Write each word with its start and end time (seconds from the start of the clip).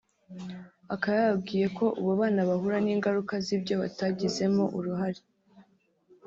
Akaba 0.93 1.17
yababwiye 1.21 1.65
ko 1.77 1.85
ubu 1.99 2.09
abana 2.15 2.41
bahura 2.49 2.77
n’ingaruka 2.85 3.33
z’ibyo 3.45 3.75
batagizemo 3.81 4.63
uruhare 4.77 5.21